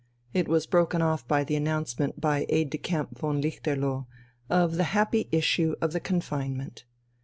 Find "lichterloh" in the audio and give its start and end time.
3.39-4.07